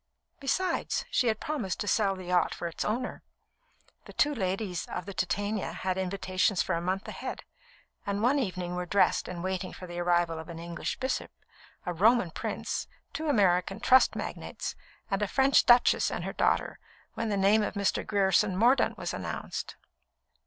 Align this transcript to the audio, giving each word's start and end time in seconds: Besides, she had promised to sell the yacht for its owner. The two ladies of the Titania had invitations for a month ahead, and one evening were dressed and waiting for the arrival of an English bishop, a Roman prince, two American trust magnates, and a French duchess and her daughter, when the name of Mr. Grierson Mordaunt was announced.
Besides, 0.39 1.05
she 1.11 1.27
had 1.27 1.39
promised 1.39 1.79
to 1.81 1.87
sell 1.87 2.15
the 2.15 2.23
yacht 2.25 2.55
for 2.55 2.67
its 2.67 2.83
owner. 2.83 3.21
The 4.05 4.13
two 4.13 4.33
ladies 4.33 4.87
of 4.87 5.05
the 5.05 5.13
Titania 5.13 5.73
had 5.73 5.95
invitations 5.95 6.63
for 6.63 6.73
a 6.73 6.81
month 6.81 7.07
ahead, 7.07 7.43
and 8.03 8.23
one 8.23 8.39
evening 8.39 8.73
were 8.75 8.87
dressed 8.87 9.27
and 9.27 9.43
waiting 9.43 9.73
for 9.73 9.85
the 9.85 9.99
arrival 9.99 10.39
of 10.39 10.49
an 10.49 10.57
English 10.57 10.97
bishop, 10.97 11.29
a 11.85 11.93
Roman 11.93 12.31
prince, 12.31 12.87
two 13.13 13.27
American 13.29 13.79
trust 13.79 14.15
magnates, 14.15 14.75
and 15.11 15.21
a 15.21 15.27
French 15.27 15.67
duchess 15.67 16.09
and 16.09 16.23
her 16.23 16.33
daughter, 16.33 16.79
when 17.13 17.29
the 17.29 17.37
name 17.37 17.61
of 17.61 17.75
Mr. 17.75 18.03
Grierson 18.03 18.57
Mordaunt 18.57 18.97
was 18.97 19.13
announced. 19.13 19.75